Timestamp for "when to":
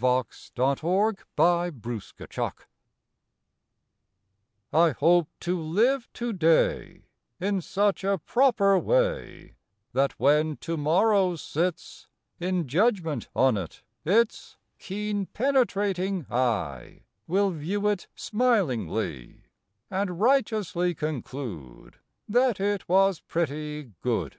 10.20-10.76